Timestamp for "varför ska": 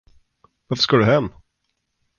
0.67-0.97